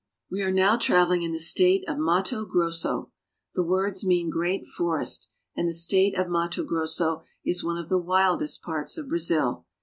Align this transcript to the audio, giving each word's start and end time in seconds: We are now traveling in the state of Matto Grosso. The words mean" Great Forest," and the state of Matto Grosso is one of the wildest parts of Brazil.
We 0.31 0.41
are 0.41 0.49
now 0.51 0.77
traveling 0.77 1.21
in 1.21 1.31
the 1.31 1.37
state 1.37 1.87
of 1.87 1.99
Matto 1.99 2.43
Grosso. 2.43 3.11
The 3.53 3.61
words 3.63 4.03
mean" 4.03 4.31
Great 4.31 4.65
Forest," 4.65 5.29
and 5.55 5.69
the 5.69 5.73
state 5.75 6.17
of 6.17 6.27
Matto 6.27 6.63
Grosso 6.63 7.21
is 7.45 7.63
one 7.63 7.77
of 7.77 7.87
the 7.89 7.99
wildest 8.01 8.63
parts 8.63 8.97
of 8.97 9.07
Brazil. 9.09 9.67